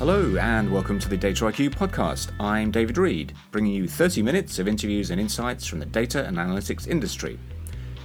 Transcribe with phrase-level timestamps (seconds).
[0.00, 2.32] Hello, and welcome to the Data IQ podcast.
[2.40, 6.36] I'm David Reed, bringing you 30 minutes of interviews and insights from the data and
[6.36, 7.38] analytics industry.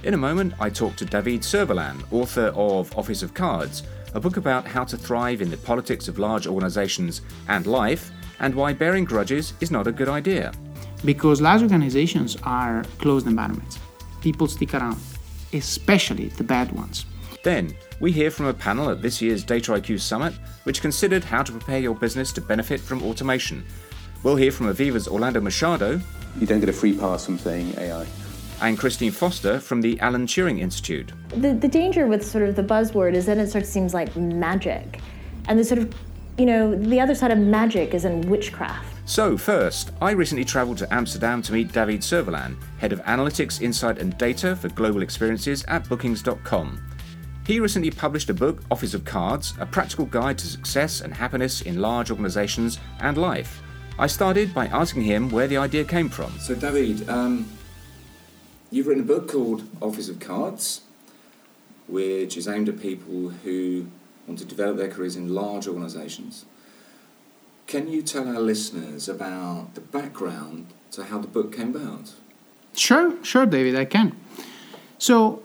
[0.04, 3.82] In a moment, I talk to David Cervellin, author of Office of Cards,
[4.14, 8.54] a book about how to thrive in the politics of large organizations and life, and
[8.54, 10.52] why bearing grudges is not a good idea.
[11.04, 13.80] Because large organizations are closed environments.
[14.20, 15.00] People stick around,
[15.52, 17.04] especially the bad ones.
[17.42, 21.42] Then, we hear from a panel at this year's Data IQ Summit, which considered how
[21.42, 23.64] to prepare your business to benefit from automation.
[24.22, 26.00] We'll hear from Aviva's Orlando Machado.
[26.38, 28.06] You don't get a free pass from saying AI.
[28.60, 31.12] And Christine Foster from the Alan Turing Institute.
[31.28, 34.14] The, the danger with sort of the buzzword is that it sort of seems like
[34.16, 35.00] magic.
[35.46, 35.94] And the sort of,
[36.36, 38.86] you know, the other side of magic is in witchcraft.
[39.06, 43.98] So, first, I recently travelled to Amsterdam to meet David Cervellin, Head of Analytics, Insight
[43.98, 46.80] and Data for Global Experiences at Bookings.com.
[47.50, 51.62] He recently published a book, Office of Cards, a practical guide to success and happiness
[51.62, 53.60] in large organizations and life.
[53.98, 56.30] I started by asking him where the idea came from.
[56.38, 57.50] So, David, um,
[58.70, 60.82] you've written a book called Office of Cards,
[61.88, 63.88] which is aimed at people who
[64.28, 66.44] want to develop their careers in large organizations.
[67.66, 72.12] Can you tell our listeners about the background to how the book came about?
[72.76, 74.14] Sure, sure, David, I can.
[74.98, 75.42] So,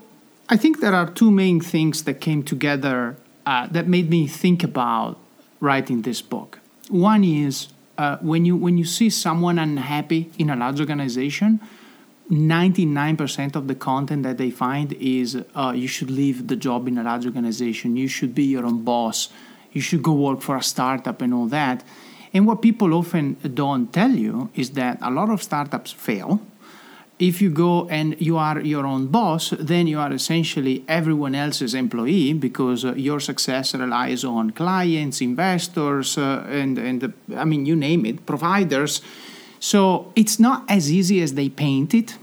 [0.48, 4.64] I think there are two main things that came together uh, that made me think
[4.64, 5.18] about
[5.60, 6.60] writing this book.
[6.90, 11.60] One is uh, when you when you see someone unhappy in a large organization,
[12.30, 17.00] 99% of the content that they find is uh, you should leave the job in
[17.00, 19.30] a large organization, you should be your own boss,
[19.72, 21.84] you should go work for a startup and all that.
[22.34, 26.42] And what people often don't tell you is that a lot of startups fail
[27.18, 31.74] if you go and you are your own boss, then you are essentially everyone else's
[31.74, 37.76] employee because uh, your success relies on clients, investors, uh, and and I mean you
[37.76, 39.02] name it, providers.
[39.60, 42.18] So it's not as easy as they paint it.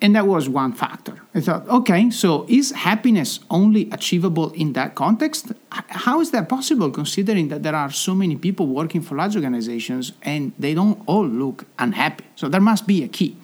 [0.00, 1.14] And that was one factor.
[1.34, 5.52] I thought, okay, so is happiness only achievable in that context?
[5.70, 10.12] How is that possible considering that there are so many people working for large organizations
[10.22, 12.24] and they don't all look unhappy?
[12.36, 13.36] So there must be a key.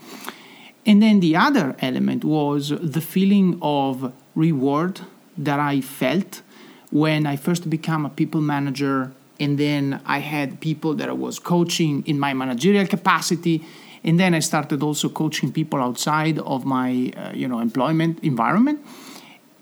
[0.86, 5.00] And then the other element was the feeling of reward
[5.36, 6.42] that I felt
[6.90, 11.40] when I first became a people manager and then I had people that I was
[11.40, 13.64] coaching in my managerial capacity
[14.04, 18.80] and then I started also coaching people outside of my uh, you know employment environment.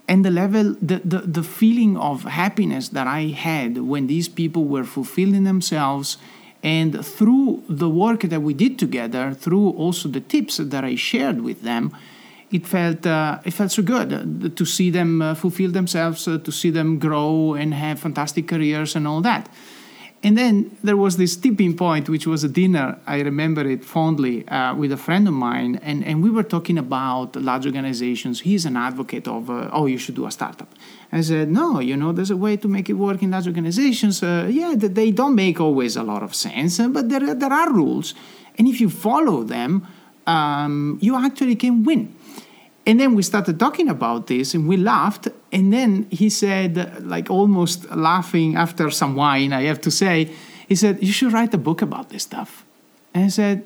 [0.08, 4.64] And the level the, the the feeling of happiness that I had when these people
[4.64, 6.19] were fulfilling themselves
[6.62, 11.41] and through the work that we did together through also the tips that I shared
[11.41, 11.97] with them
[12.52, 16.38] it felt uh, it felt so good uh, to see them uh, fulfill themselves uh,
[16.38, 19.48] to see them grow and have fantastic careers and all that
[20.24, 22.98] and then there was this tipping point, which was a dinner.
[23.06, 26.78] I remember it fondly uh, with a friend of mine, and, and we were talking
[26.78, 28.40] about large organizations.
[28.40, 30.68] He's an advocate of, uh, oh, you should do a startup.
[31.10, 34.22] I said, no, you know, there's a way to make it work in large organizations.
[34.22, 37.72] Uh, yeah, they don't make always a lot of sense, uh, but there, there are
[37.72, 38.14] rules.
[38.56, 39.86] And if you follow them,
[40.26, 42.14] um, you actually can win.
[42.84, 45.28] And then we started talking about this and we laughed.
[45.53, 50.31] And then he said, like almost laughing after some wine, I have to say,
[50.69, 52.65] he said, You should write a book about this stuff.
[53.15, 53.65] And I said,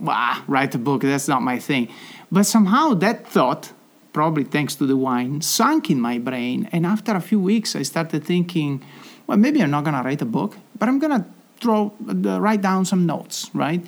[0.00, 1.88] Wow, write a book, that's not my thing.
[2.30, 3.72] But somehow that thought,
[4.12, 6.68] probably thanks to the wine, sunk in my brain.
[6.72, 8.82] And after a few weeks, I started thinking,
[9.26, 11.26] well, maybe I'm not going to write a book, but I'm going to
[11.60, 13.84] throw, uh, write down some notes, right?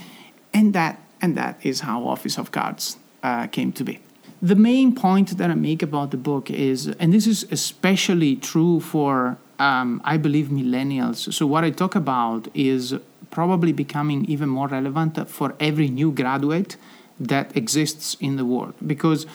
[0.52, 4.00] And that, and that is how Office of Cards uh, came to be
[4.40, 8.80] the main point that I make about the book is, and this is especially true
[8.80, 11.32] for, um, I believe, millennials.
[11.32, 12.94] So, what I talk about is
[13.30, 16.76] probably becoming even more relevant for every new graduate
[17.20, 19.26] that exists in the world because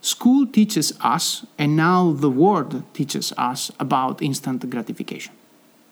[0.00, 5.34] school teaches us, and now the world teaches us about instant gratification.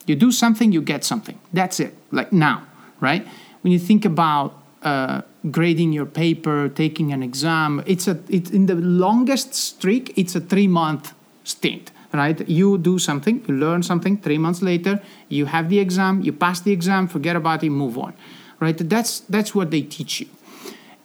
[0.05, 1.39] You do something, you get something.
[1.51, 2.65] That's it, like now,
[3.01, 3.27] right?
[3.61, 4.55] When you think about
[4.85, 7.83] uh, grading your paper, taking an exam.
[7.85, 10.13] It's a it's in the longest streak.
[10.15, 12.47] It's a three month stint, right?
[12.47, 14.17] You do something, you learn something.
[14.17, 16.21] Three months later, you have the exam.
[16.21, 17.07] You pass the exam.
[17.07, 17.71] Forget about it.
[17.71, 18.13] Move on,
[18.59, 18.77] right?
[18.77, 20.27] That's that's what they teach you.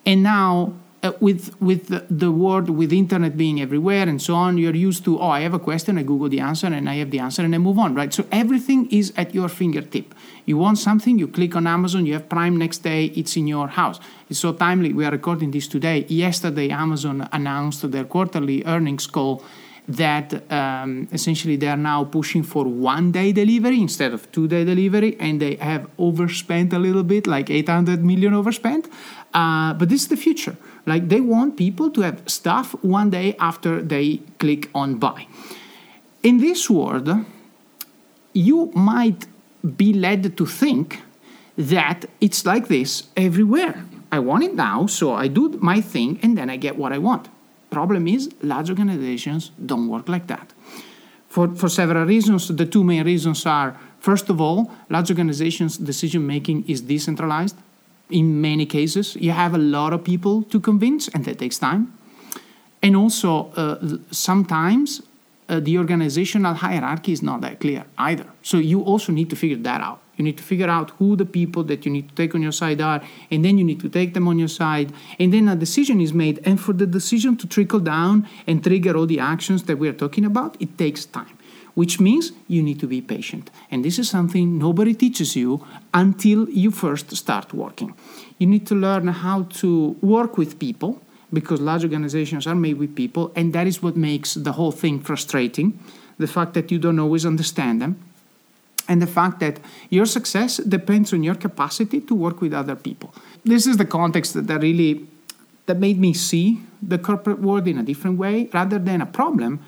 [0.05, 4.75] And now uh, with with the, word with internet being everywhere and so on you're
[4.75, 7.19] used to oh i have a question i google the answer and i have the
[7.19, 8.13] answer and i move on right?
[8.13, 10.15] So everything is at your fingertip.
[10.47, 13.69] You want something you click on amazon you have prime next day it's in your
[13.69, 13.99] house.
[14.29, 16.05] It's so timely we are recording this today.
[16.09, 19.43] Yesterday amazon announced their quarterly earnings call
[19.97, 24.65] that um, essentially they are now pushing for one day delivery instead of two day
[24.65, 28.89] delivery, and they have overspent a little bit, like 800 million overspent.
[29.33, 30.57] Uh, but this is the future.
[30.87, 35.27] Like they want people to have stuff one day after they click on buy.
[36.23, 37.09] In this world,
[38.33, 39.27] you might
[39.77, 41.01] be led to think
[41.57, 43.85] that it's like this everywhere.
[44.13, 46.99] I want it now, so I do my thing and then I get what I
[46.99, 47.29] want.
[47.71, 50.53] Problem is, large organizations don't work like that.
[51.29, 56.27] For, for several reasons, the two main reasons are first of all, large organizations' decision
[56.27, 57.57] making is decentralized.
[58.11, 61.93] In many cases, you have a lot of people to convince, and that takes time.
[62.83, 65.03] And also, uh, sometimes
[65.49, 68.27] uh, the organizational hierarchy is not that clear either.
[68.43, 70.01] So you also need to figure that out.
[70.17, 72.53] You need to figure out who the people that you need to take on your
[72.53, 74.93] side are, and then you need to take them on your side.
[75.19, 76.41] And then a decision is made.
[76.45, 79.95] And for the decision to trickle down and trigger all the actions that we are
[79.95, 81.39] talking about, it takes time,
[81.75, 83.51] which means you need to be patient.
[83.71, 87.95] And this is something nobody teaches you until you first start working.
[88.39, 91.01] You need to learn how to work with people
[91.33, 95.01] because large organizations are made with people, and that is what makes the whole thing
[95.01, 95.79] frustrating
[96.19, 97.99] the fact that you don't always understand them,
[98.89, 99.59] and the fact that
[99.89, 103.15] your success depends on your capacity to work with other people.
[103.45, 105.07] This is the context that really
[105.67, 109.61] that made me see the corporate world in a different way rather than a problem.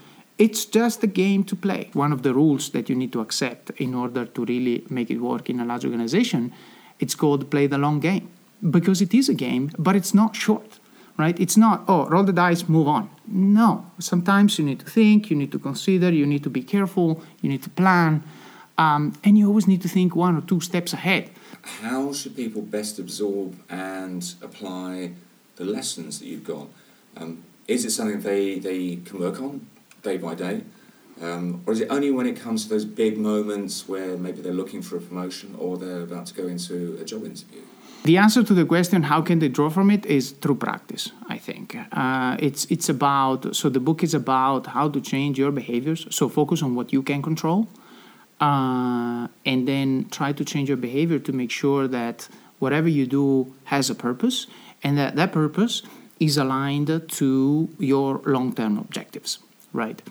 [0.44, 1.82] It's just a game to play.
[1.92, 5.20] One of the rules that you need to accept in order to really make it
[5.20, 6.52] work in a large organization,
[6.98, 8.26] it's called play the long game
[8.76, 10.80] because it is a game, but it's not short
[11.18, 11.38] right?
[11.38, 13.10] It's not, oh, roll the dice, move on.
[13.26, 17.22] No, sometimes you need to think, you need to consider, you need to be careful,
[17.40, 18.22] you need to plan,
[18.78, 21.30] um, and you always need to think one or two steps ahead.
[21.82, 25.12] How should people best absorb and apply
[25.56, 26.66] the lessons that you've got?
[27.16, 29.66] Um, is it something they, they can work on
[30.02, 30.62] day by day?
[31.20, 34.52] Um, or is it only when it comes to those big moments where maybe they're
[34.52, 37.60] looking for a promotion or they're about to go into a job interview?
[38.04, 41.12] The answer to the question, how can they draw from it, is through practice.
[41.28, 43.54] I think uh, it's it's about.
[43.54, 46.06] So the book is about how to change your behaviors.
[46.10, 47.68] So focus on what you can control,
[48.40, 52.28] uh, and then try to change your behavior to make sure that
[52.58, 54.48] whatever you do has a purpose,
[54.82, 55.82] and that that purpose
[56.18, 59.38] is aligned to your long-term objectives.
[59.72, 60.02] Right.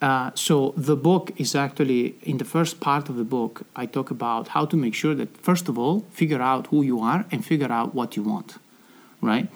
[0.00, 4.10] Uh, so the book is actually in the first part of the book i talk
[4.10, 7.42] about how to make sure that first of all figure out who you are and
[7.44, 8.56] figure out what you want.
[9.22, 9.48] Right?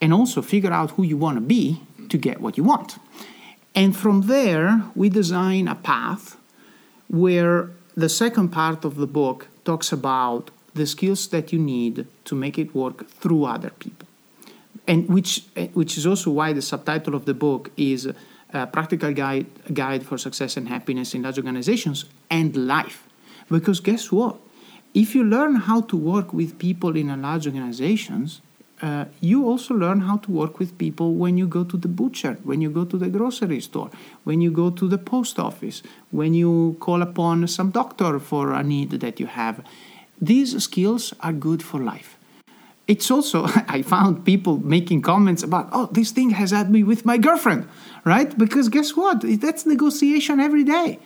[0.00, 2.98] And also figure out who you want to be to get what you want.
[3.74, 6.36] And from there we design a path
[7.08, 12.34] where the second part of the book talks about the skills that you need to
[12.34, 14.08] make it work through other people.
[14.86, 15.44] And which
[15.74, 18.08] which is also why the subtitle of the book is
[18.52, 23.06] practical guide, guide for success and happiness in large organizations and life.
[23.48, 24.36] Because guess what?
[24.94, 28.42] If you learn how to work with people in large organizations,
[28.82, 32.36] uh, you also learn how to work with people when you go to the butcher,
[32.42, 33.90] when you go to the grocery store,
[34.24, 38.62] when you go to the post office, when you call upon some doctor for a
[38.62, 39.64] need that you have.
[40.20, 42.18] These skills are good for life.
[42.86, 47.04] It's also, I found people making comments about, oh, this thing has had me with
[47.04, 47.68] my girlfriend
[48.04, 48.36] right?
[48.36, 49.22] Because guess what?
[49.40, 50.98] That's negotiation every day.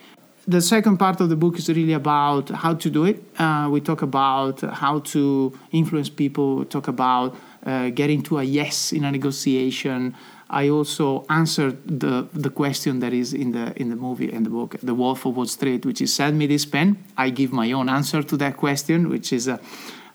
[0.47, 3.21] The second part of the book is really about how to do it.
[3.37, 7.35] Uh, we talk about how to influence people, we talk about
[7.65, 10.15] uh, getting to a yes in a negotiation.
[10.49, 14.49] I also answered the, the question that is in the in the movie and the
[14.49, 17.03] book, The Wolf of Wall Street, which is send me this pen.
[17.17, 19.49] I give my own answer to that question, which is,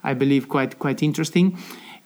[0.03, 1.59] I believe, quite quite interesting.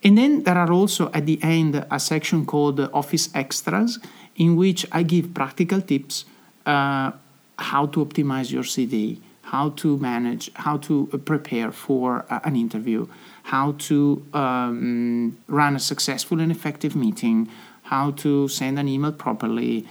[0.05, 3.99] And then there are also at the end a section called Office Extras,
[4.37, 6.25] in which I give practical tips
[6.67, 7.13] uh,
[7.59, 13.07] how to optimize your CD, how to manage, how to prepare for uh, an interview,
[13.45, 17.49] how to um, run a successful and effective meeting,
[17.85, 19.87] how to send an email properly.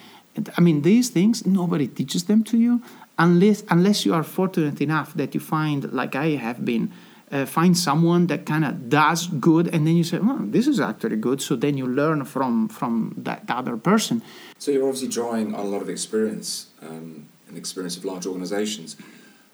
[0.57, 2.81] I mean, these things nobody teaches them to you
[3.17, 6.91] unless unless you are fortunate enough that you find, like I have been,
[7.31, 10.79] uh, find someone that kind of does good and then you say well this is
[10.79, 11.41] actually good.
[11.41, 14.21] So then you learn from from that other person.
[14.57, 18.95] So you're obviously drawing on a lot of experience um, and experience of large organizations.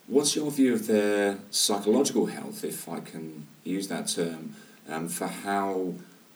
[0.08, 4.56] What's your view of their psychological health if i can use that term
[4.90, 5.94] um, for how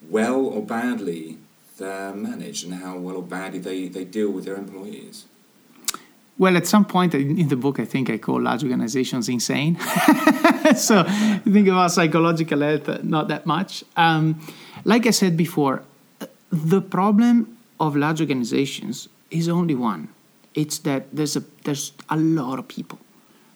[0.09, 1.37] well or badly
[1.77, 5.25] they're managed and how well or badly they, they deal with their employees
[6.37, 9.77] well, at some point in the book, I think I call large organizations insane.
[10.75, 11.03] so
[11.45, 13.85] think about psychological health, not that much.
[13.95, 14.41] Um,
[14.83, 15.83] like I said before,
[16.51, 20.09] the problem of large organizations is only one,
[20.53, 22.99] it's that there's a there's a lot of people,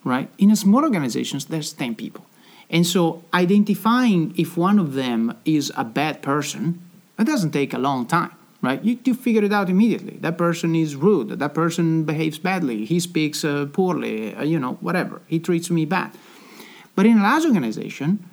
[0.04, 0.30] right?
[0.38, 2.26] In a small organizations, there's ten people,
[2.70, 6.82] and so identifying if one of them is a bad person,
[7.18, 8.32] it doesn't take a long time,
[8.62, 8.84] right?
[8.84, 10.18] You, you figure it out immediately.
[10.22, 11.40] That person is rude.
[11.40, 12.86] That person behaves badly.
[12.86, 14.36] He speaks uh, poorly.
[14.36, 15.22] Uh, you know, whatever.
[15.28, 16.12] He treats me bad.
[16.96, 18.26] But in a large organization,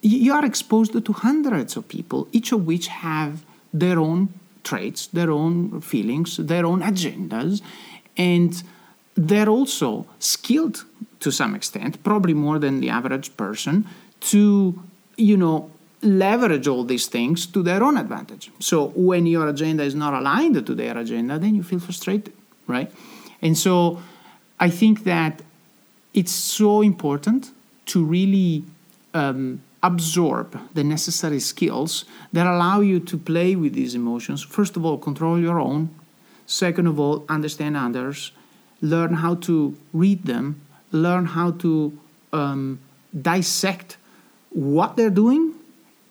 [0.00, 4.28] you are exposed to hundreds of people, each of which have their own
[4.62, 7.60] traits, their own feelings, their own agendas,
[8.16, 8.62] and
[9.14, 10.84] they're also skilled
[11.20, 13.86] to some extent, probably more than the average person,
[14.20, 14.82] to
[15.16, 15.70] you know
[16.04, 18.50] leverage all these things to their own advantage.
[18.60, 22.32] So when your agenda is not aligned to their agenda, then you feel frustrated,
[22.66, 22.92] right?
[23.40, 24.00] And so
[24.60, 25.42] I think that
[26.12, 27.50] it's so important
[27.86, 28.64] to really
[29.14, 34.42] um, absorb the necessary skills that allow you to play with these emotions.
[34.42, 35.90] First of all, control your own.
[36.46, 38.32] Second of all, understand others.
[38.80, 40.60] Learn how to read them.
[40.92, 41.98] Learn how to
[42.32, 42.78] um,
[43.20, 43.96] dissect
[44.50, 45.54] what they're doing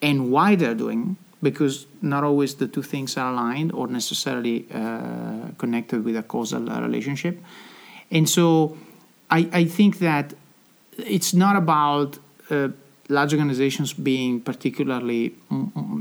[0.04, 5.48] and why they're doing, because not always the two things are aligned or necessarily uh,
[5.58, 7.40] connected with a causal relationship.
[8.12, 8.78] And so
[9.32, 10.34] I, I think that
[10.98, 12.20] it's not about
[12.50, 12.68] uh,
[13.10, 15.36] large organizations being particularly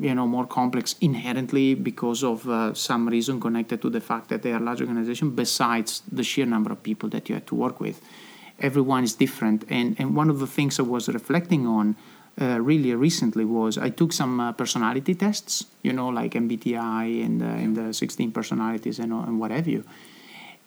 [0.00, 4.42] you know more complex inherently because of uh, some reason connected to the fact that
[4.42, 7.80] they are large organizations besides the sheer number of people that you have to work
[7.80, 8.00] with
[8.61, 11.97] everyone is different and and one of the things i was reflecting on
[12.41, 17.43] uh, really recently was I took some uh, personality tests, you know, like MBTI and,
[17.43, 19.85] uh, and the 16 personalities and, and what have you.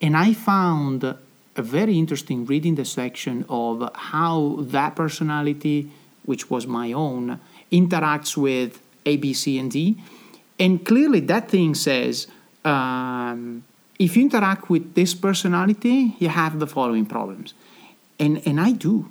[0.01, 5.89] And I found a very interesting reading the section of how that personality
[6.25, 7.39] which was my own,
[7.71, 9.97] interacts with A, B, C, and D.
[10.59, 12.27] And clearly, that thing says
[12.63, 13.63] um,
[13.99, 17.53] if you interact with this personality, you have the following problems.
[18.19, 19.09] And, and I do.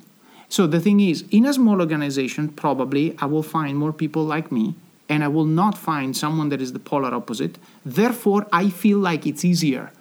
[0.55, 4.53] So the thing is, in a small organization, probably I will find more people like
[4.53, 4.75] me,
[5.09, 7.57] and I will not find someone that is the polar opposite.
[7.83, 9.91] Therefore, I feel like it's easier.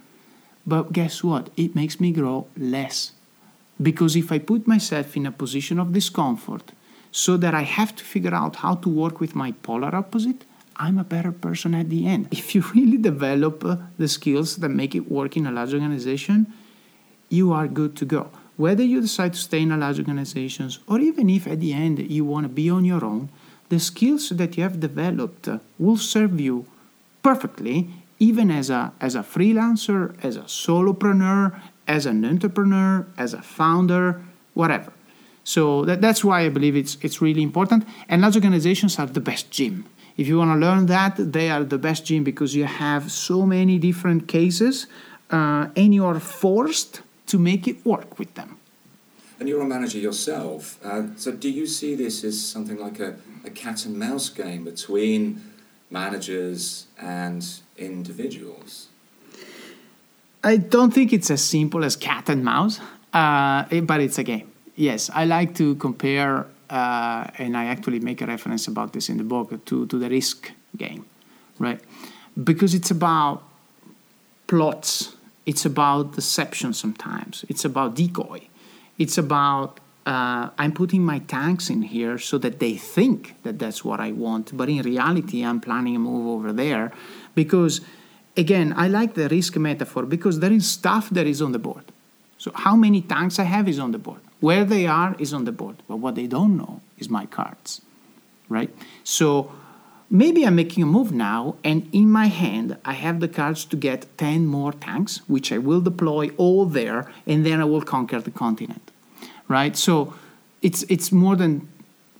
[0.64, 1.50] But guess what?
[1.56, 3.10] It makes me grow less.
[3.82, 6.70] Because if I put myself in a position of discomfort,
[7.10, 10.44] so that I have to figure out how to work with my polar opposite,
[10.76, 12.28] I'm a better person at the end.
[12.40, 16.46] If you really develop uh, the skills that make it work in a large organization,
[17.28, 18.30] you are good to go.
[18.56, 21.98] Whether you decide to stay in a large organization or even if at the end
[21.98, 23.30] you want to be on your own,
[23.68, 26.66] the skills that you have developed will serve you
[27.22, 33.42] perfectly even as a as a freelancer, as a solopreneur, as an entrepreneur, as a
[33.42, 34.22] founder,
[34.54, 34.92] whatever.
[35.44, 37.86] So that, that's why I believe it's, it's really important.
[38.08, 39.84] And large organizations are the best gym.
[40.16, 43.44] If you want to learn that, they are the best gym because you have so
[43.44, 44.86] many different cases
[45.30, 48.58] uh, and you are forced to make it work with them.
[49.40, 50.78] And you're a manager yourself.
[50.84, 54.64] Uh, so do you see this as something like a, a cat and mouse game
[54.64, 55.52] between
[55.90, 57.44] managers and
[57.76, 58.88] individuals?
[60.42, 62.78] I don't think it's as simple as cat and mouse,
[63.12, 68.20] uh, but it's a game yes, I like to compare, uh, and I actually make
[68.20, 71.06] a reference about this in the book to, to the risk game,
[71.58, 71.80] right?
[72.42, 73.42] Because it's about
[74.46, 75.13] plots,
[75.46, 78.48] it's about deception sometimes, it's about decoy,
[78.98, 83.84] it's about uh, I'm putting my tanks in here so that they think that that's
[83.84, 86.92] what I want, but in reality, I'm planning a move over there
[87.34, 87.80] because,
[88.36, 91.84] again, I like the risk metaphor because there is stuff that is on the board.
[92.36, 94.20] So, how many tanks I have is on the board.
[94.40, 97.80] Where they are is on the board, but what they don't know is my cards,
[98.50, 98.68] right?
[99.04, 99.50] So
[100.14, 103.76] maybe I'm making a move now, and in my hand, I have the cards to
[103.76, 108.20] get 10 more tanks, which I will deploy all there, and then I will conquer
[108.20, 108.92] the continent,
[109.48, 109.76] right?
[109.76, 110.14] So
[110.62, 111.68] it's, it's more than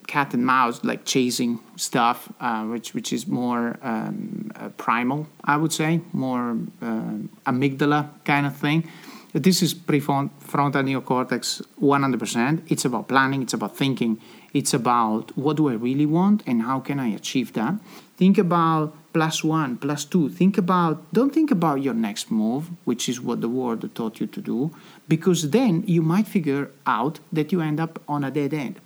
[0.09, 5.57] cat and mouse, like chasing stuff, uh, which, which is more um, uh, primal, I
[5.57, 7.15] would say, more uh,
[7.47, 8.91] amygdala kind of thing.
[9.35, 10.31] This is prefrontal
[10.85, 12.63] neocortex 100%.
[12.69, 14.21] It's about planning, it's about thinking,
[14.53, 17.75] it's about what do I really want and how can I achieve that.
[18.17, 20.29] Think about plus one, plus two.
[20.29, 24.29] Think about, don't think about your next move, which is what the world taught you
[24.29, 24.71] to do,
[25.09, 28.81] because then you might figure out that you end up on a dead end.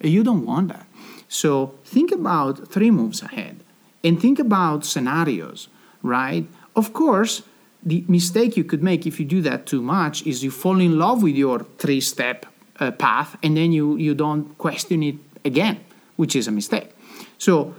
[0.00, 0.86] You don't want that.
[1.28, 3.60] So think about three moves ahead
[4.02, 5.68] and think about scenarios,
[6.02, 6.46] right?
[6.74, 7.42] Of course,
[7.82, 10.98] the mistake you could make if you do that too much is you fall in
[10.98, 12.46] love with your three step
[12.78, 15.80] uh, path and then you, you don't question it again,
[16.16, 16.90] which is a mistake.
[17.38, 17.74] So,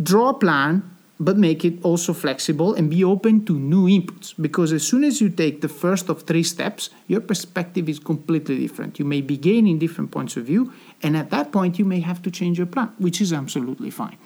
[0.00, 0.82] draw a plan,
[1.20, 4.34] but make it also flexible and be open to new inputs.
[4.40, 8.58] Because as soon as you take the first of three steps, your perspective is completely
[8.58, 8.98] different.
[8.98, 12.22] You may be gaining different points of view, and at that point, you may have
[12.22, 14.16] to change your plan, which is absolutely fine.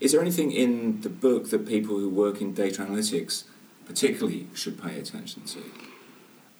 [0.00, 3.44] Is there anything in the book that people who work in data analytics
[3.90, 5.58] particularly should pay attention to?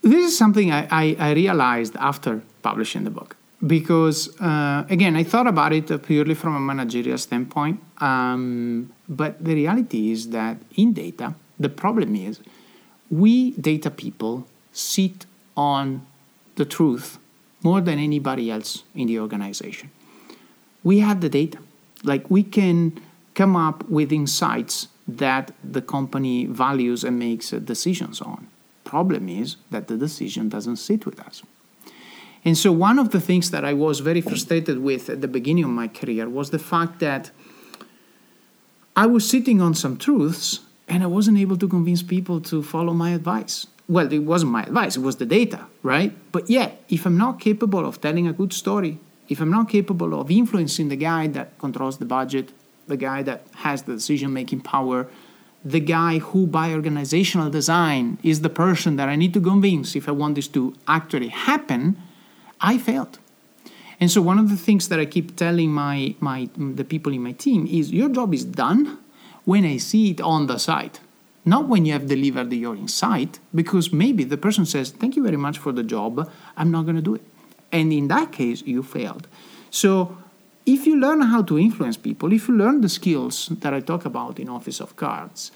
[0.03, 5.23] This is something I, I, I realized after publishing the book because uh, again i
[5.23, 10.95] thought about it purely from a managerial standpoint um, but the reality is that in
[10.95, 12.41] data the problem is
[13.11, 15.27] we data people sit
[15.59, 16.07] on
[16.57, 17.19] the truth
[17.63, 19.91] more than anybody else in the organization
[20.83, 21.59] we have the data
[22.03, 22.99] like we can
[23.35, 28.49] come up with insights that the company values and makes uh, decisions on
[28.85, 31.43] problem is that the decision doesn't sit with us
[32.45, 35.64] and so, one of the things that I was very frustrated with at the beginning
[35.64, 37.31] of my career was the fact that
[38.97, 42.95] I was sitting on some truths and I wasn't able to convince people to follow
[42.95, 43.67] my advice.
[43.88, 46.12] Well, it wasn't my advice, it was the data, right?
[46.33, 48.99] But yet, if I'm not capable of telling a good story,
[49.29, 52.52] if I'm not capable of influencing the guy that controls the budget,
[52.87, 55.09] the guy that has the decision making power,
[55.65, 60.09] the guy who, by organizational design, is the person that I need to convince if
[60.09, 61.97] I want this to actually happen
[62.61, 63.19] I failed.
[63.99, 67.23] And so one of the things that I keep telling my, my the people in
[67.23, 68.99] my team is your job is done
[69.45, 71.01] when I see it on the site,
[71.45, 75.37] not when you have delivered your insight, because maybe the person says, Thank you very
[75.37, 77.23] much for the job, I'm not going to do it.
[77.73, 79.29] And in that case, you failed.
[79.71, 80.17] So
[80.73, 84.05] if you learn how to influence people, if you learn the skills that I talk
[84.05, 85.50] about in Office of Cards,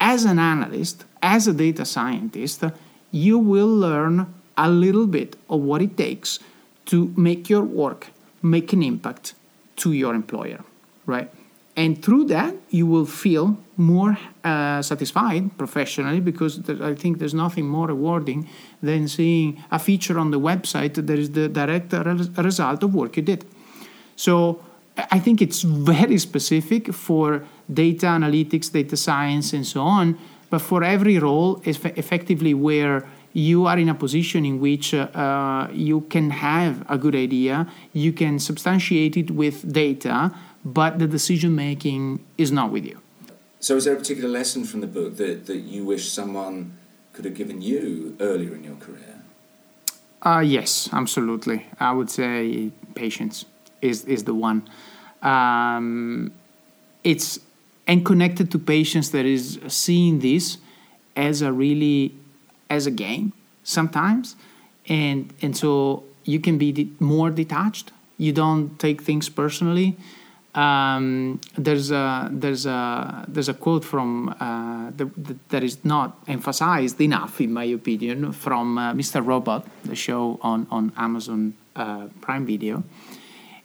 [0.00, 2.62] as an analyst, as a data scientist,
[3.10, 6.38] you will learn a little bit of what it takes
[6.86, 8.08] to make your work
[8.42, 9.34] make an impact
[9.76, 10.62] to your employer,
[11.06, 11.30] right?
[11.76, 17.66] And through that, you will feel more uh, satisfied professionally because I think there's nothing
[17.66, 18.48] more rewarding
[18.80, 23.24] than seeing a feature on the website that is the direct result of work you
[23.24, 23.44] did.
[24.16, 24.60] So
[24.96, 30.18] I think it's very specific for data analytics, data science, and so on.
[30.50, 36.02] But for every role, effectively where you are in a position in which uh, you
[36.02, 40.32] can have a good idea, you can substantiate it with data,
[40.64, 43.00] but the decision making is not with you.
[43.58, 46.76] So, is there a particular lesson from the book that, that you wish someone
[47.12, 49.22] could have given you earlier in your career?
[50.22, 51.66] Uh, yes, absolutely.
[51.80, 53.44] I would say patience
[53.84, 54.68] is, is the one.
[55.22, 56.32] Um,
[57.02, 57.40] it's
[57.86, 60.58] and connected to patients that is seeing this
[61.16, 62.14] as a really
[62.70, 64.36] as a game sometimes,
[64.88, 67.92] and and so you can be de- more detached.
[68.16, 69.96] You don't take things personally.
[70.54, 74.92] Um, there's a there's a there's a quote from uh,
[75.48, 79.24] that is not emphasized enough, in my opinion, from uh, Mr.
[79.24, 82.84] Robot, the show on on Amazon uh, Prime Video,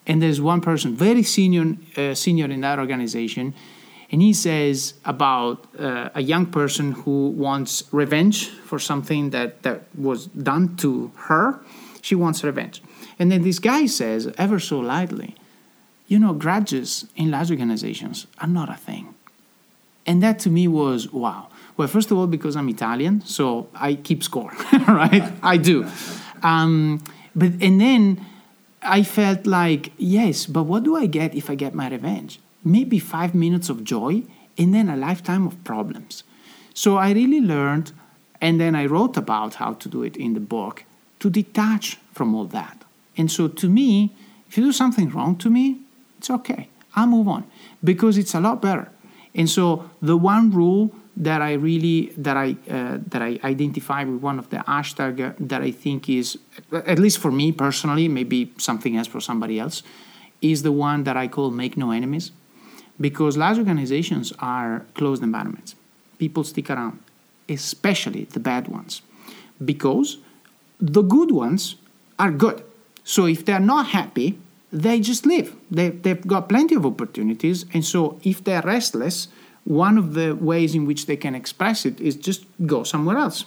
[0.10, 3.54] and there's one person very senior uh, senior in that organization
[4.12, 9.84] and he says about uh, a young person who wants revenge for something that, that
[9.96, 11.60] was done to her.
[12.02, 12.82] She wants revenge.
[13.20, 15.36] And then this guy says, ever so lightly,
[16.08, 19.14] you know, grudges in large organizations are not a thing.
[20.08, 21.50] And that to me was wow.
[21.78, 24.52] Well, first of all, because I'm Italian, so I keep score,
[24.88, 25.32] right?
[25.44, 25.88] I do.
[26.42, 27.04] Um,
[27.36, 28.26] but and then
[28.82, 32.40] I felt like, yes, but what do I get if I get my revenge?
[32.64, 34.24] maybe five minutes of joy
[34.58, 36.24] and then a lifetime of problems.
[36.74, 37.92] So I really learned,
[38.42, 40.84] and then I wrote about how to do it in the book,
[41.20, 42.84] to detach from all that.
[43.18, 44.16] And so to me,
[44.48, 45.82] if you do something wrong to me,
[46.18, 46.70] it's okay.
[46.96, 47.46] I'll move on
[47.84, 48.90] because it's a lot better.
[49.36, 54.22] And so the one rule that I really that I uh, that I identify with
[54.22, 56.40] one of the hashtag that I think is
[56.72, 59.84] at least for me personally, maybe something else for somebody else,
[60.42, 62.32] is the one that I call make no enemies
[63.00, 65.76] because large organizations are closed environments.
[66.18, 67.00] People stick around,
[67.48, 69.02] especially the bad ones,
[69.64, 70.18] because
[70.80, 71.76] the good ones
[72.18, 72.64] are good.
[73.04, 74.38] So if they're not happy,
[74.72, 75.56] they just leave.
[75.72, 77.66] They, they've got plenty of opportunities.
[77.74, 79.30] And so if they're restless,
[79.70, 83.46] one of the ways in which they can express it is just go somewhere else.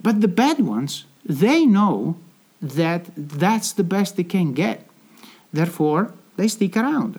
[0.00, 2.16] But the bad ones, they know
[2.62, 4.86] that that's the best they can get.
[5.52, 7.18] Therefore, they stick around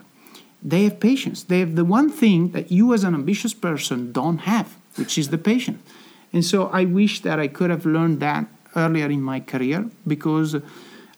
[0.62, 1.44] they have patience.
[1.44, 5.30] They have the one thing that you, as an ambitious person, don't have, which is
[5.30, 5.82] the patience.
[6.34, 10.56] And so I wish that I could have learned that earlier in my career because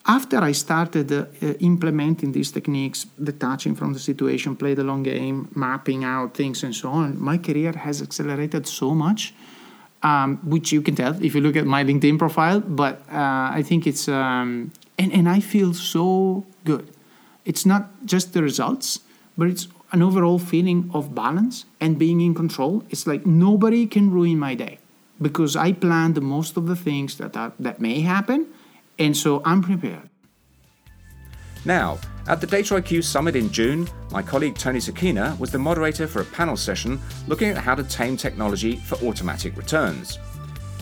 [0.06, 1.26] after I started uh,
[1.60, 6.74] implementing these techniques, detaching from the situation, play the long game, mapping out things, and
[6.74, 9.32] so on, my career has accelerated so much,
[10.02, 12.60] um, which you can tell if you look at my LinkedIn profile.
[12.60, 16.90] But uh, I think it's, um, and, and I feel so good.
[17.44, 19.00] It's not just the results,
[19.38, 22.82] but it's an overall feeling of balance and being in control.
[22.90, 24.78] It's like nobody can ruin my day
[25.20, 28.48] because I planned most of the things that are, that may happen
[29.06, 30.08] and so I'm prepared.
[31.64, 36.06] Now, at the Data IQ Summit in June, my colleague Toni Sekinah was the moderator
[36.06, 40.18] for a panel session looking at how to tame technology for automatic returns.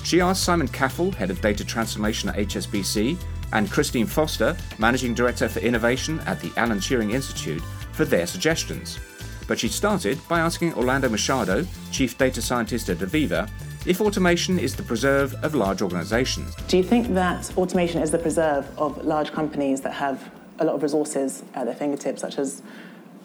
[0.04, 3.18] She asked Simon Caffel, Head of Data Transformation at HSBC,
[3.52, 8.98] and Christine Foster, Managing Director for Innovation at the Alan Turing Institute, for their suggestions.
[9.46, 13.50] But she started by asking Orlando Machado, Chief Data Scientist at Aviva,
[13.87, 16.55] if automation is the preserve of large organizations.
[16.69, 20.75] Do you think that automation is the preserve of large companies that have a lot
[20.75, 22.62] of resources at their fingertips, such as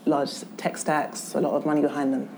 [0.05, 2.29] large tech stacks, a lot of money behind them?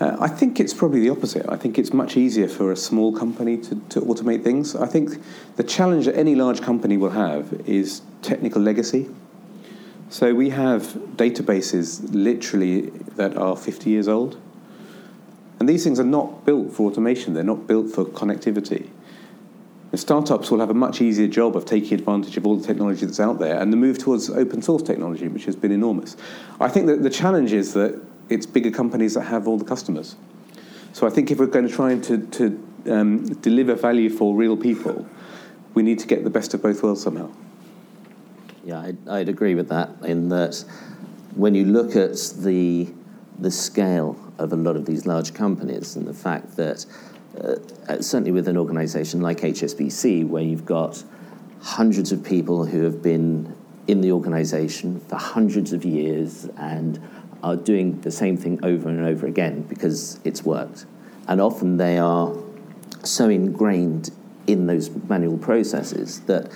[0.00, 1.46] Uh, I think it's probably the opposite.
[1.48, 4.76] I think it's much easier for a small company to, to automate things.
[4.76, 5.20] I think
[5.56, 9.08] the challenge that any large company will have is technical legacy.
[10.10, 10.82] So we have
[11.16, 14.38] databases literally that are 50 years old.
[15.58, 18.88] And these things are not built for automation, they're not built for connectivity.
[19.90, 23.06] The startups will have a much easier job of taking advantage of all the technology
[23.06, 26.16] that's out there and the move towards open source technology, which has been enormous.
[26.60, 30.16] I think that the challenge is that it's bigger companies that have all the customers.
[30.92, 34.34] So I think if we're going to try and to, to um, deliver value for
[34.34, 35.06] real people,
[35.72, 37.30] we need to get the best of both worlds somehow.
[38.64, 40.62] Yeah, I'd, I'd agree with that in that
[41.34, 42.88] when you look at the
[43.38, 46.84] the scale of a lot of these large companies and the fact that,
[47.40, 47.56] uh,
[47.88, 51.02] uh certainly with an organization like HSBC, where you've got
[51.60, 53.54] hundreds of people who have been
[53.86, 57.00] in the organization for hundreds of years and
[57.42, 60.84] are doing the same thing over and over again because it's worked.
[61.26, 62.34] And often they are
[63.04, 64.10] so ingrained
[64.46, 66.50] in those manual processes that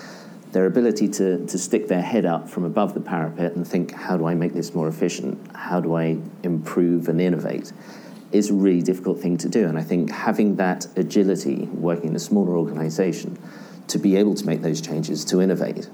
[0.52, 4.16] their ability to, to stick their head up from above the parapet and think, how
[4.16, 5.38] do I make this more efficient?
[5.56, 7.72] How do I improve and innovate?
[8.32, 9.68] is a really difficult thing to do.
[9.68, 13.38] And I think having that agility, working in a smaller organization,
[13.88, 15.88] to be able to make those changes, to innovate.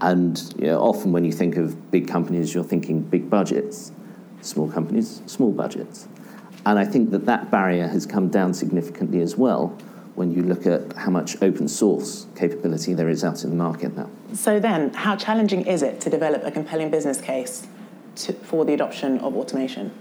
[0.00, 3.92] And you know, often when you think of big companies, you're thinking big budgets.
[4.40, 6.08] Small companies, small budgets.
[6.66, 9.78] And I think that that barrier has come down significantly as well
[10.16, 13.94] when you look at how much open source capability there is out in the market
[13.94, 14.10] now.
[14.32, 17.66] So, then, how challenging is it to develop a compelling business case
[18.16, 19.92] to, for the adoption of automation?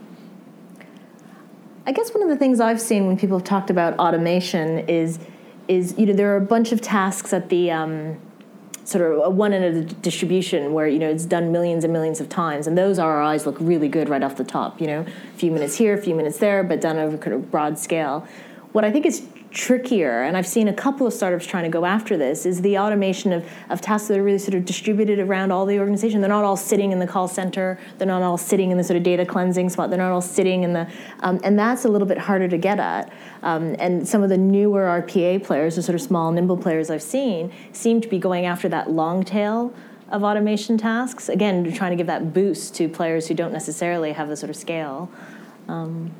[1.85, 5.19] I guess one of the things I've seen when people have talked about automation is,
[5.67, 8.17] is you know, there are a bunch of tasks at the um,
[8.85, 12.21] sort of one end of the distribution where you know it's done millions and millions
[12.21, 14.79] of times, and those ROIs look really good right off the top.
[14.79, 17.51] You know, a few minutes here, a few minutes there, but done over kind of
[17.51, 18.25] broad scale.
[18.71, 21.85] What I think is trickier, and I've seen a couple of startups trying to go
[21.85, 25.51] after this, is the automation of, of tasks that are really sort of distributed around
[25.51, 26.19] all the organization.
[26.19, 28.97] They're not all sitting in the call center, they're not all sitting in the sort
[28.97, 30.87] of data cleansing spot, they're not all sitting in the,
[31.21, 33.11] um, and that's a little bit harder to get at.
[33.43, 37.01] Um, and some of the newer RPA players, the sort of small, nimble players I've
[37.01, 39.73] seen, seem to be going after that long tail
[40.09, 41.29] of automation tasks.
[41.29, 44.57] Again, trying to give that boost to players who don't necessarily have the sort of
[44.57, 45.09] scale.
[45.69, 46.11] Um,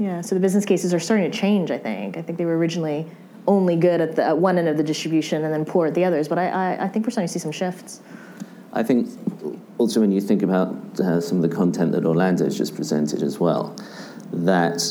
[0.00, 1.70] yeah, so the business cases are starting to change.
[1.70, 2.16] I think.
[2.16, 3.06] I think they were originally
[3.46, 6.04] only good at, the, at one end of the distribution and then poor at the
[6.04, 6.26] others.
[6.26, 8.00] But I, I, I think we're starting to see some shifts.
[8.72, 9.08] I think
[9.78, 13.22] also when you think about uh, some of the content that Orlando has just presented
[13.22, 13.76] as well,
[14.32, 14.82] that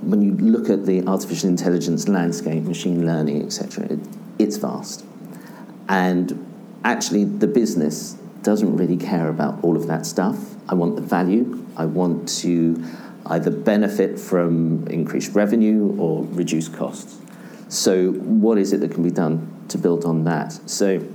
[0.00, 3.98] when you look at the artificial intelligence landscape, machine learning, etc., it,
[4.38, 5.04] it's vast.
[5.88, 6.46] And
[6.84, 10.38] actually, the business doesn't really care about all of that stuff.
[10.68, 11.64] I want the value.
[11.76, 12.82] I want to
[13.26, 17.18] either benefit from increased revenue or reduced costs.
[17.68, 20.52] So, what is it that can be done to build on that?
[20.68, 21.06] So,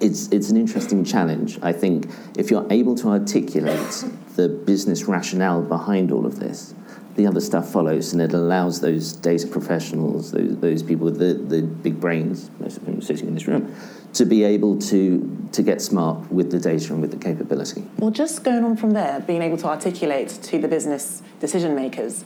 [0.00, 1.58] it's, it's an interesting challenge.
[1.62, 4.04] I think if you're able to articulate
[4.36, 6.74] the business rationale behind all of this,
[7.14, 11.34] the other stuff follows, and it allows those data professionals, those, those people with the,
[11.34, 13.74] the big brains, most of whom are sitting in this room,
[14.14, 17.86] to be able to, to get smart with the data and with the capability.
[17.98, 22.24] Well, just going on from there, being able to articulate to the business decision makers,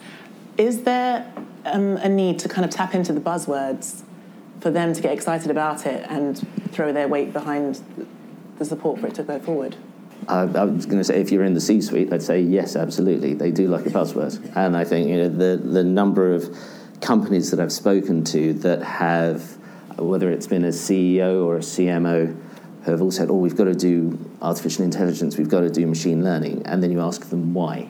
[0.59, 1.33] is there
[1.65, 4.03] um, a need to kind of tap into the buzzwords
[4.61, 7.81] for them to get excited about it and throw their weight behind
[8.59, 9.77] the support for it to go forward?
[10.29, 13.35] I, I was going to say, if you're in the C-suite, I'd say yes, absolutely.
[13.35, 16.57] They do like a buzzword, and I think you know the the number of
[17.01, 19.57] companies that I've spoken to that have
[19.97, 22.37] whether it's been a CEO or a CMO,
[22.85, 25.87] who have all said, oh, we've got to do artificial intelligence, we've got to do
[25.87, 26.63] machine learning.
[26.67, 27.89] And then you ask them why.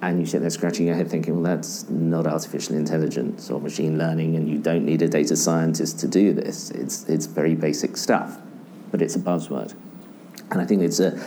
[0.00, 3.98] And you sit there scratching your head thinking, well, that's not artificial intelligence or machine
[3.98, 6.70] learning, and you don't need a data scientist to do this.
[6.70, 8.38] It's, it's very basic stuff,
[8.90, 9.74] but it's a buzzword.
[10.50, 11.18] And I think it's, a,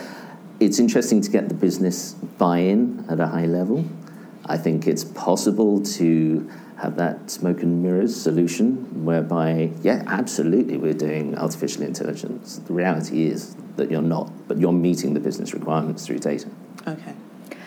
[0.58, 3.84] it's interesting to get the business buy in at a high level.
[4.46, 10.94] I think it's possible to have that smoke and mirrors solution whereby, yeah, absolutely, we're
[10.94, 12.56] doing artificial intelligence.
[12.66, 16.48] The reality is that you're not, but you're meeting the business requirements through data.
[16.86, 17.14] Okay.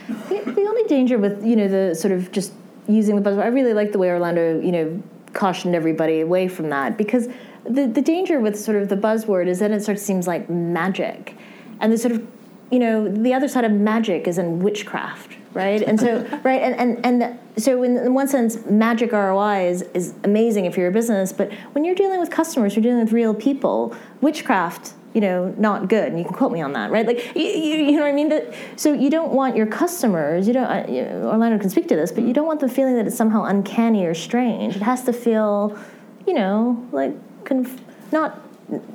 [0.08, 2.54] The, the only danger with you know the sort of just
[2.88, 6.70] using the buzzword, I really like the way Orlando you know cautioned everybody away from
[6.70, 7.28] that because
[7.66, 10.50] the the danger with sort of the buzzword is that it sort of seems like
[10.50, 11.38] magic,
[11.80, 12.28] and the sort of
[12.72, 15.82] you know the other side of magic is in witchcraft, right?
[15.82, 20.14] And so right and and and so in, in one sense, magic ROI is is
[20.24, 23.34] amazing if you're a business, but when you're dealing with customers, you're dealing with real
[23.34, 23.96] people.
[24.22, 26.08] Witchcraft you know, not good.
[26.08, 27.06] And you can quote me on that, right?
[27.06, 28.30] Like, you, you, you know what I mean?
[28.30, 31.88] But, so you don't want your customers, you don't, uh, you know, Orlando can speak
[31.90, 34.76] to this, but you don't want the feeling that it's somehow uncanny or strange.
[34.76, 35.78] It has to feel,
[36.26, 37.14] you know, like,
[37.46, 37.80] conf-
[38.12, 38.42] not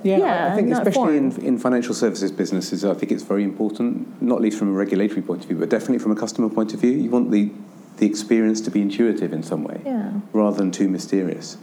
[0.02, 4.20] yeah, Yeah, I think especially in, in financial services businesses, I think it's very important,
[4.22, 6.80] not least from a regulatory point of view, but definitely from a customer point of
[6.80, 6.90] view.
[6.92, 7.50] You want the,
[7.98, 10.12] the experience to be intuitive in some way, Yeah.
[10.32, 11.56] rather than too mysterious.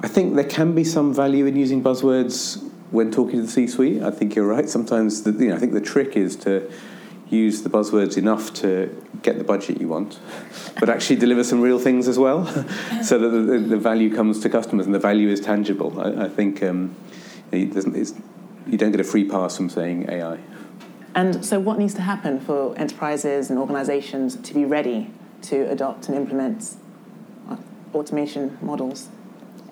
[0.00, 4.02] I think there can be some value in using buzzwords when talking to the C-suite.
[4.02, 4.68] I think you're right.
[4.68, 6.70] Sometimes, the, you know, I think the trick is to
[7.30, 10.18] use the buzzwords enough to get the budget you want,
[10.78, 12.46] but actually deliver some real things as well,
[13.02, 15.98] so that the, the value comes to customers and the value is tangible.
[16.00, 20.10] I, I think um, it doesn't, it's, you don't get a free pass from saying
[20.10, 20.38] AI.
[21.14, 25.10] And so, what needs to happen for enterprises and organizations to be ready
[25.42, 26.76] to adopt and implement
[27.48, 27.56] uh,
[27.94, 29.08] automation models?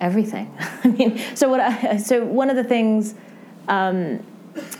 [0.03, 0.53] everything.
[0.83, 1.59] I mean, so what?
[1.59, 3.15] I, so one of the things,
[3.67, 4.23] um,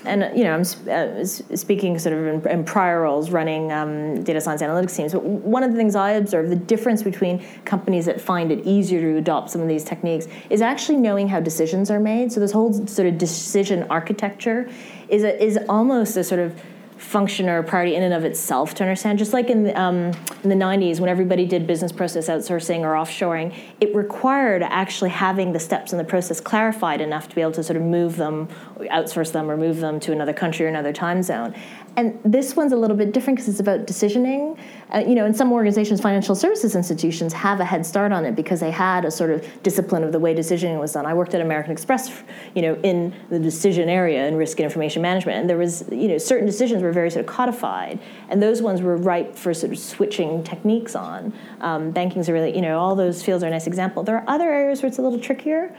[0.06, 4.42] and you know, I'm uh, speaking sort of in, in prior roles, running um, data
[4.42, 5.14] science analytics teams.
[5.14, 9.02] But one of the things I observe, the difference between companies that find it easier
[9.02, 12.32] to adopt some of these techniques, is actually knowing how decisions are made.
[12.32, 14.70] So this whole sort of decision architecture
[15.10, 16.60] is a, is almost a sort of
[17.04, 19.20] function or a priority in and of itself to understand.
[19.20, 20.12] Just like in the, um,
[20.44, 25.54] in the 90s, when everybody did business process outsourcing or offshoring, it required actually having
[25.54, 28.48] the steps in the process clarified enough to be able to sort of move them,
[28.92, 31.54] outsource them, or move them to another country or another time zone.
[31.96, 34.58] And this one's a little bit different because it's about decisioning.
[34.94, 38.36] Uh, you know, in some organizations, financial services institutions have a head start on it
[38.36, 41.06] because they had a sort of discipline of the way decisioning was done.
[41.06, 42.24] I worked at American Express,
[42.56, 46.08] you know, in the decision area in risk and information management, and there was, you
[46.08, 49.72] know, certain decisions were very sort of codified, and those ones were ripe for sort
[49.72, 51.32] of switching techniques on.
[51.62, 54.02] Um, banking's a really, you know, all those fields are a nice example.
[54.02, 55.76] There are other areas where it's a little trickier,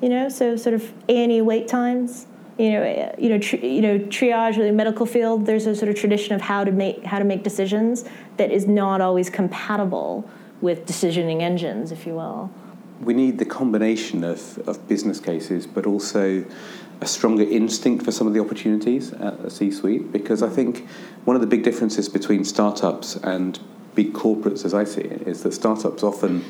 [0.00, 2.26] you know, so sort of A and E wait times
[2.58, 5.46] you know, uh, you know, you know, triage in the medical field.
[5.46, 8.04] There's a sort of tradition of how to make how to make decisions
[8.36, 10.28] that is not always compatible
[10.60, 12.50] with decisioning engines, if you will.
[13.00, 16.44] We need the combination of, of business cases, but also
[17.00, 20.10] a stronger instinct for some of the opportunities at the C-suite.
[20.10, 20.88] Because I think
[21.24, 23.60] one of the big differences between startups and
[23.94, 26.44] big corporates, as I see it, is that startups often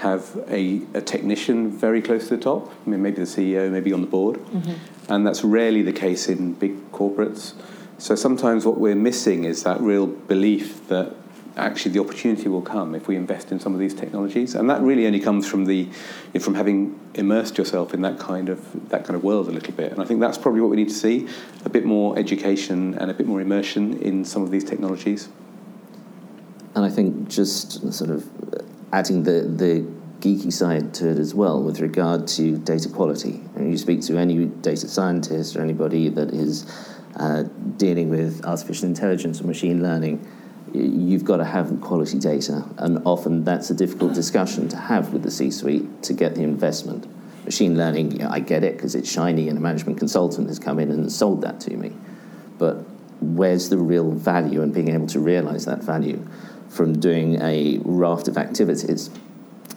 [0.00, 2.72] have a, a technician very close to the top.
[2.86, 5.12] I mean, maybe the CEO, maybe on the board, mm-hmm.
[5.12, 7.52] and that's rarely the case in big corporates.
[7.98, 11.12] So sometimes what we're missing is that real belief that
[11.56, 14.80] actually the opportunity will come if we invest in some of these technologies, and that
[14.80, 15.86] really only comes from the
[16.40, 19.92] from having immersed yourself in that kind of that kind of world a little bit.
[19.92, 21.28] And I think that's probably what we need to see:
[21.66, 25.28] a bit more education and a bit more immersion in some of these technologies.
[26.74, 28.24] And I think just sort of
[28.92, 29.86] adding the, the
[30.20, 33.40] geeky side to it as well with regard to data quality.
[33.54, 36.66] And you speak to any data scientist or anybody that is
[37.16, 37.44] uh,
[37.76, 40.26] dealing with artificial intelligence or machine learning,
[40.72, 42.64] you've got to have quality data.
[42.78, 46.42] And often that's a difficult discussion to have with the C suite to get the
[46.42, 47.06] investment.
[47.44, 50.90] Machine learning, I get it because it's shiny and a management consultant has come in
[50.90, 51.92] and sold that to me.
[52.58, 52.84] But
[53.20, 56.26] where's the real value and being able to realize that value
[56.70, 59.10] from doing a raft of activities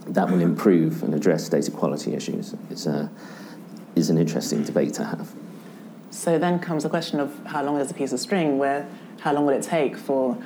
[0.07, 3.09] that will improve and address data quality issues is, a,
[3.95, 5.33] is an interesting debate to have.
[6.11, 8.87] So then comes the question of how long is a piece of string, where
[9.21, 10.37] how long will it take for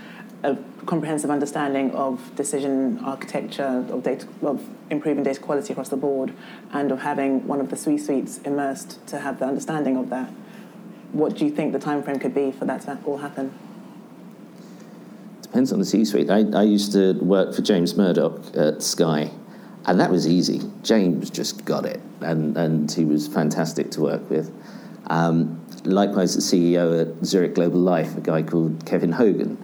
[0.44, 6.32] a comprehensive understanding of decision architecture, of data, of improving data quality across the board,
[6.72, 10.30] and of having one of the C-suites immersed to have the understanding of that.
[11.12, 13.52] What do you think the time frame could be for that to all happen?
[15.48, 16.30] Depends on the C-suite.
[16.30, 19.32] I, I used to work for James Murdoch at Sky,
[19.86, 20.62] And that was easy.
[20.84, 24.52] James just got it, and, and he was fantastic to work with.
[25.08, 29.58] Um, likewise, the CEO at Zurich Global Life, a guy called Kevin Hogan,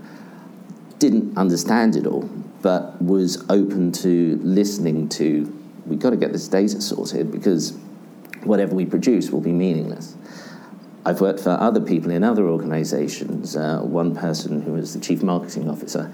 [1.00, 2.30] didn't understand it all,
[2.62, 5.54] but was open to listening to,
[5.86, 7.78] we've got to get this data sorted because
[8.44, 10.16] whatever we produce will be meaningless.
[11.06, 13.56] I've worked for other people in other organizations.
[13.56, 16.14] Uh, one person who was the chief marketing officer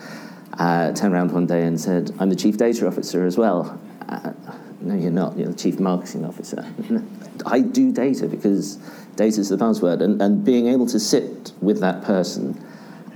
[0.58, 3.80] uh, turned around one day and said, I'm the chief data officer as well.
[4.08, 4.34] Uh,
[4.82, 5.38] no, you're not.
[5.38, 6.65] You're the chief marketing officer.
[7.45, 8.78] I do data because
[9.15, 10.02] data is the buzzword.
[10.02, 12.60] And, and being able to sit with that person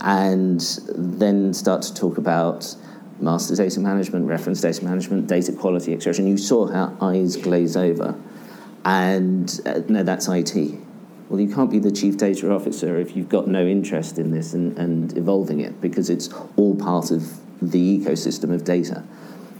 [0.01, 0.59] and
[0.95, 2.75] then start to talk about
[3.19, 5.93] master data management, reference data management, data quality.
[5.93, 8.19] And you saw how eyes glaze over.
[8.85, 10.75] And uh, no, that's IT.
[11.29, 14.53] Well, you can't be the chief data officer if you've got no interest in this
[14.53, 19.03] and, and evolving it because it's all part of the ecosystem of data.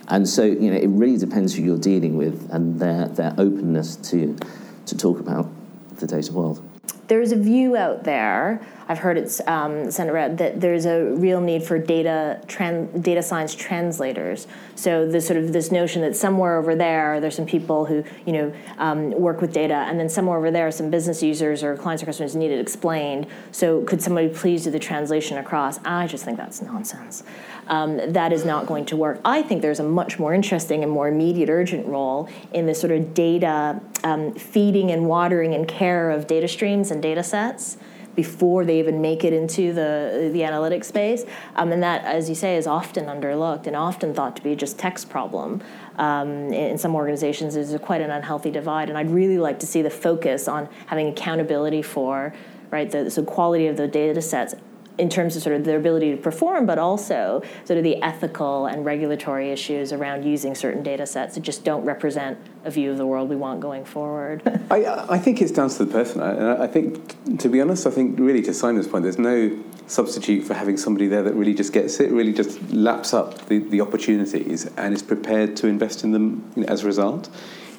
[0.08, 3.96] And so, you know, it really depends who you're dealing with and their, their openness
[4.12, 4.38] to,
[4.86, 5.50] to talk about
[5.98, 6.62] the data world.
[7.08, 11.80] There's a view out there I've heard it's um, that there's a real need for
[11.80, 14.48] data tran- data science translators.
[14.76, 18.34] So this sort of this notion that somewhere over there there's some people who you
[18.34, 22.04] know um, work with data, and then somewhere over there some business users or clients
[22.04, 23.28] or customers need it explained.
[23.52, 25.80] So could somebody please do the translation across?
[25.86, 27.24] I just think that's nonsense.
[27.68, 29.20] Um, that is not going to work.
[29.24, 32.92] I think there's a much more interesting and more immediate, urgent role in the sort
[32.92, 37.78] of data um, feeding and watering and care of data streams and data sets
[38.16, 41.26] before they even make it into the the analytics space.
[41.56, 44.78] Um, and that, as you say, is often underlooked and often thought to be just
[44.78, 45.62] text problem.
[45.98, 48.90] Um, in some organizations, there's quite an unhealthy divide.
[48.90, 52.34] And I'd really like to see the focus on having accountability for
[52.72, 54.56] right the, the quality of the data sets
[54.98, 58.68] in terms of sort of their ability to perform, but also sort of the ethical
[58.68, 62.98] and regulatory issues around using certain data sets that just don't represent a view of
[62.98, 64.42] the world we want going forward.
[64.70, 66.22] I, I think it's down to the person.
[66.22, 70.44] I, I think, to be honest, I think really to Simon's point, there's no substitute
[70.44, 73.82] for having somebody there that really just gets it, really just laps up the, the
[73.82, 77.30] opportunities and is prepared to invest in them you know, as a result.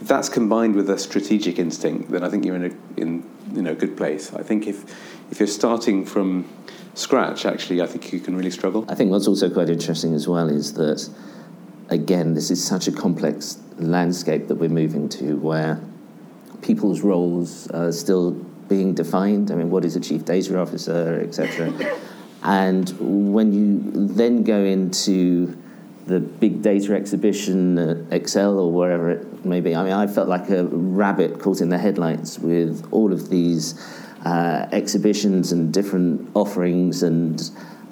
[0.00, 2.74] If that's combined with a strategic instinct, then I think you're in a
[3.55, 4.35] in a good place.
[4.35, 4.85] I think if
[5.31, 6.44] if you're starting from
[6.95, 8.85] scratch, actually, I think you can really struggle.
[8.89, 11.09] I think what's also quite interesting as well is that,
[11.91, 15.81] again, this is such a complex landscape that we're moving to where
[16.63, 18.33] people's roles are still
[18.69, 19.51] being defined.
[19.51, 21.99] I mean, what is a chief data officer, etc.
[22.43, 22.89] and
[23.33, 25.59] when you then go into
[26.07, 30.29] the big data exhibition at ExCeL or wherever it may be, I mean, I felt
[30.29, 33.81] like a rabbit caught in the headlights with all of these
[34.25, 37.03] uh, exhibitions and different offerings.
[37.03, 37.43] And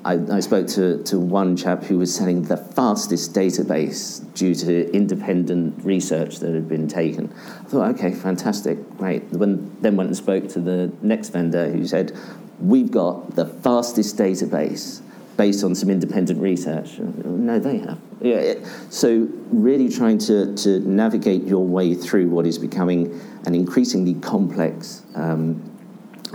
[0.05, 4.93] I, I, spoke to, to one chap who was selling the fastest database due to
[4.93, 7.33] independent research that had been taken.
[7.61, 9.23] I thought, okay, fantastic, great.
[9.31, 12.13] When, then went and spoke to the next vendor who said,
[12.61, 15.01] we've got the fastest database
[15.37, 16.99] based on some independent research.
[16.99, 17.99] No, they have.
[18.21, 18.55] Yeah,
[18.91, 25.03] so really trying to, to navigate your way through what is becoming an increasingly complex
[25.15, 25.69] um,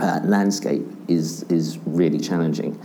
[0.00, 2.80] uh, landscape is is really challenging.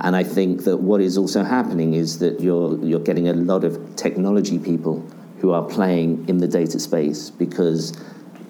[0.00, 3.64] And I think that what is also happening is that you're you're getting a lot
[3.64, 5.00] of technology people
[5.40, 7.92] who are playing in the data space because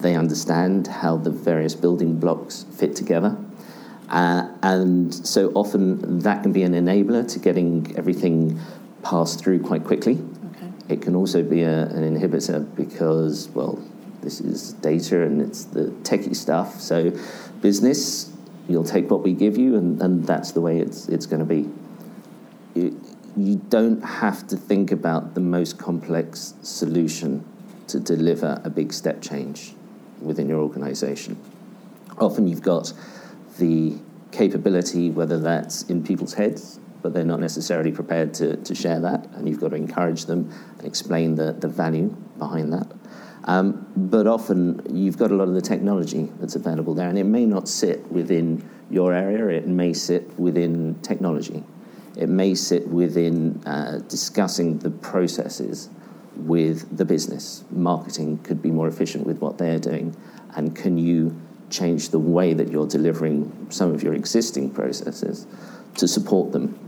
[0.00, 3.37] they understand how the various building blocks fit together.
[4.08, 8.58] Uh, and so often that can be an enabler to getting everything
[9.02, 10.14] passed through quite quickly.
[10.54, 10.72] Okay.
[10.88, 13.78] It can also be a, an inhibitor because, well,
[14.22, 16.80] this is data and it's the techie stuff.
[16.80, 17.12] So
[17.60, 18.32] business,
[18.68, 21.46] you'll take what we give you, and, and that's the way it's, it's going to
[21.46, 21.68] be.
[22.74, 22.94] It,
[23.36, 27.44] you don't have to think about the most complex solution
[27.86, 29.74] to deliver a big step change
[30.20, 31.40] within your organization.
[32.18, 32.92] Often you've got
[33.58, 33.98] the
[34.32, 39.26] capability, whether that's in people's heads, but they're not necessarily prepared to, to share that,
[39.34, 42.90] and you've got to encourage them and explain the, the value behind that.
[43.44, 47.24] Um, but often you've got a lot of the technology that's available there, and it
[47.24, 51.62] may not sit within your area, it may sit within technology.
[52.16, 55.88] It may sit within uh, discussing the processes
[56.34, 57.64] with the business.
[57.70, 60.16] Marketing could be more efficient with what they're doing,
[60.56, 61.40] and can you
[61.70, 65.46] change the way that you're delivering some of your existing processes
[65.96, 66.78] to support them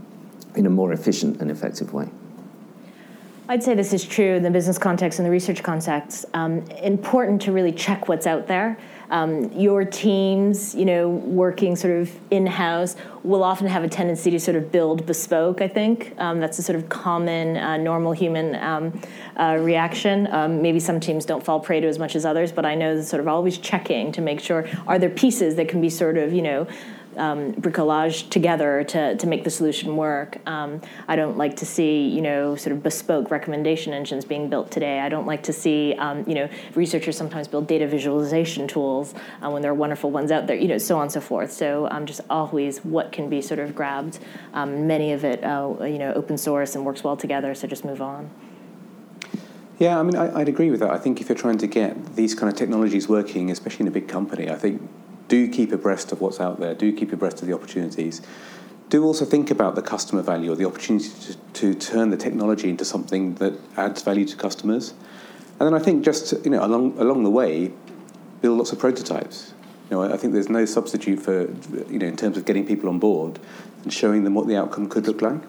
[0.55, 2.09] in a more efficient and effective way?
[3.47, 6.25] I'd say this is true in the business context and the research context.
[6.33, 8.77] Um, important to really check what's out there.
[9.11, 14.39] Um, your teams, you know, working sort of in-house, will often have a tendency to
[14.39, 15.61] sort of build bespoke.
[15.61, 18.99] I think um, that's a sort of common, uh, normal human um,
[19.37, 20.27] uh, reaction.
[20.31, 22.99] Um, maybe some teams don't fall prey to as much as others, but I know
[23.01, 26.33] sort of always checking to make sure are there pieces that can be sort of,
[26.33, 26.67] you know
[27.17, 30.37] um, bricolage together to, to make the solution work.
[30.47, 34.71] Um, I don't like to see, you know, sort of bespoke recommendation engines being built
[34.71, 34.99] today.
[34.99, 39.49] I don't like to see, um, you know, researchers sometimes build data visualization tools uh,
[39.49, 41.51] when there are wonderful ones out there, you know, so on and so forth.
[41.51, 44.19] So um, just always what can be sort of grabbed.
[44.53, 47.53] Um, many of it, uh, you know, open source and works well together.
[47.55, 48.29] So just move on.
[49.81, 50.91] Yeah, I mean, I, would agree with that.
[50.91, 53.91] I think if you're trying to get these kind of technologies working, especially in a
[53.91, 54.87] big company, I think
[55.31, 58.21] do keep abreast of what's out there, do keep abreast of the opportunities.
[58.89, 62.69] Do also think about the customer value or the opportunity to, to turn the technology
[62.69, 64.93] into something that adds value to customers.
[65.57, 67.71] And then I think just you know along along the way,
[68.41, 69.53] build lots of prototypes.
[69.89, 71.43] You know, I think there's no substitute for
[71.89, 73.39] you know in terms of getting people on board
[73.83, 75.41] and showing them what the outcome could look like.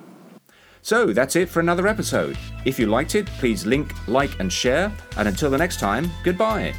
[0.83, 2.39] So that's it for another episode.
[2.65, 4.93] If you liked it, please link, like, and share.
[5.17, 6.73] And until the next time, goodbye.